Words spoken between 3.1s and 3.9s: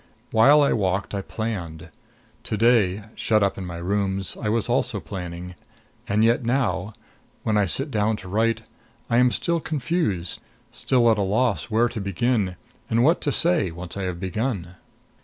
shut up in my